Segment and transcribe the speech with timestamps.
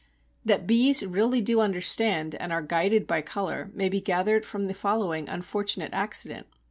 [0.43, 4.73] That bees really do understand and are guided by colour may be gathered from the
[4.73, 6.47] following unfortunate accident.